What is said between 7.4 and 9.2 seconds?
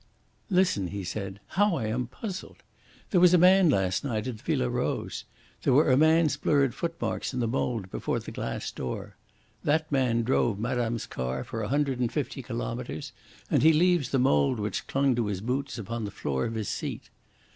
mould before the glass door.